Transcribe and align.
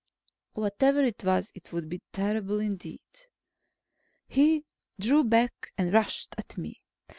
Whatever 0.53 1.03
it 1.03 1.23
was, 1.23 1.51
it 1.53 1.71
would 1.71 1.87
be 1.87 2.01
terrible, 2.11 2.59
indeed. 2.59 3.03
He 4.27 4.65
drew 4.99 5.23
back 5.23 5.73
and 5.77 5.93
rushed 5.93 6.33
at 6.39 6.57
me. 6.57 6.81